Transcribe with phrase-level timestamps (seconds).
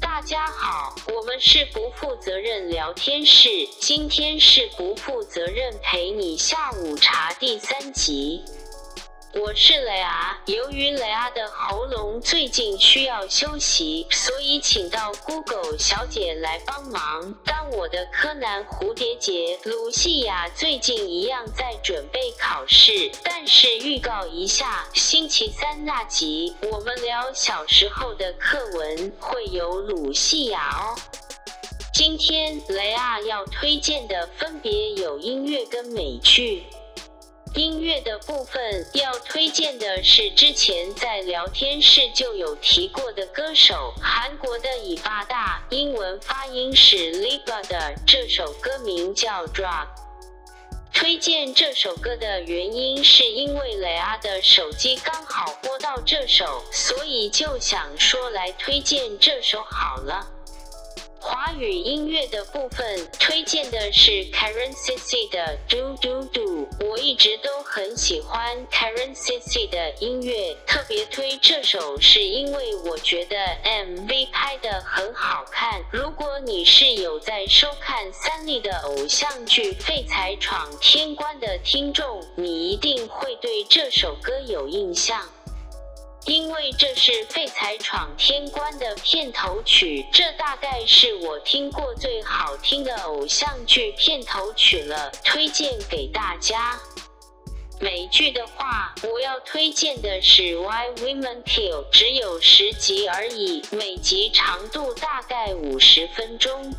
[0.00, 3.48] 大家好我们是不负责任聊天室
[3.80, 8.42] 今天是不负责任陪你下午茶第三集。
[9.34, 17.34] 我是雷阿，由于雷阿的喉咙最近需要休息，所以请到 Google 小姐来帮忙。
[17.42, 30.94] 当我的柯南蝴蝶结鲁西亚最近一样在准备考试，但是预告一下，星期三那集我们聊小时候的课文会有鲁西亚哦。
[31.94, 36.64] 今天雷阿要推荐的分别有音乐跟美剧。
[37.54, 49.86] 音乐的部分要推荐的是之前在聊天室就有提过的歌手，韩国的以巴大，英文发音是 Liba 的，这首歌名叫 Drop。
[50.94, 60.26] 推荐这首歌的原因是因为雷阿的手机刚好播到这首，所以就想说来推荐这首好了。
[61.24, 75.80] 华语音乐的部分推荐的是 Karen Cici 的 Do Do Do，我一直都很喜欢 Karen Cici 的音乐，特别推这首是因为我觉得 MV 拍的很好看。
[75.92, 85.22] 如果你是有在收看三立的偶像剧《废材闯天关》的听众，你一定会对这首歌有印象。
[86.26, 96.78] 因为这是《废材闯天关》的片头曲，这大概是我听过最好听的偶像剧片头曲了，推荐给大家。
[97.80, 106.72] 美剧的话，我要推荐的是《Why Women Kill》，只有十集而已，每集长度大概五十分钟。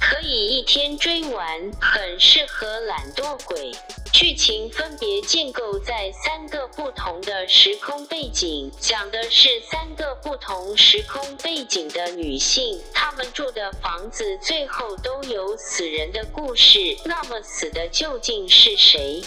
[0.00, 3.72] 可以一天追完，很适合懒惰鬼。
[4.12, 16.96] 剧情分别建构在三个不同的时空背景，讲的是三个不同时空背景的女性，她们住的房子最后都有死人的故事。
[17.04, 19.22] 那么死的究竟是谁？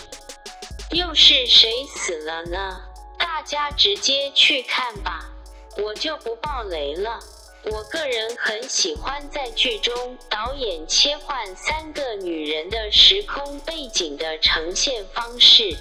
[0.91, 2.81] 又是谁死了呢？
[3.17, 5.29] 大家直接去看吧，
[5.77, 7.19] 我就不爆雷了。
[7.63, 15.77] 我个人很喜欢在剧中导演切换三个女人的时空背景的呈现方式。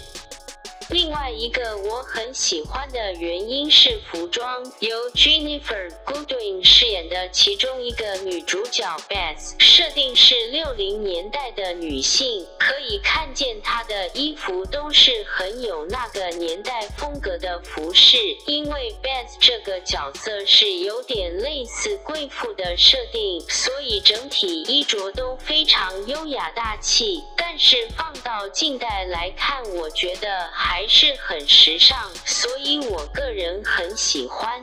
[0.91, 18.19] 另外一个我很喜欢的原因是服装，由 Jennifer Goodwin 饰演的其中一个女主角 Beth，设定是六零年代的女性，可以看见她的衣服都是很有那个年代风格的服饰。
[18.47, 27.23] 因为 Beth 这个角色是有点类似贵妇的设定，所以整体衣着都非常优雅大气。
[27.53, 30.87] 但是放到近代来看，我觉得还。
[30.87, 34.61] 是很时尚，所以我个人很喜欢。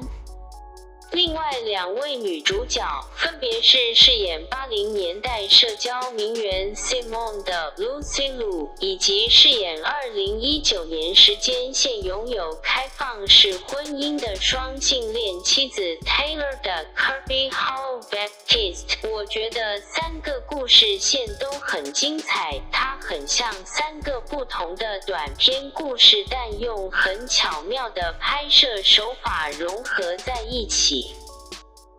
[1.11, 2.83] 另外两位女主角
[3.15, 19.09] 分别是饰演八零年代社交名媛 Simone 的 Lucy Liu，以及饰演二零一九年时间现拥有开放式婚姻的双性恋妻子 Taylor 的 Kirby Hall Baptist。
[19.09, 31.06] 我觉得三个故事线都很精彩，它很像三个不同的短篇故事，但用很巧妙的拍摄手法融合在一起。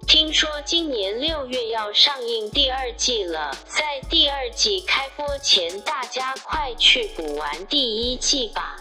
[0.09, 8.77] 听说今年六月要上映第二季了，在第二季开播前，大家快去补完第一季吧。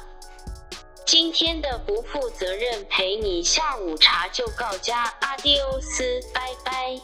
[1.05, 6.97] 今天的不负责任陪你下午茶就告假，阿迪欧斯，拜拜。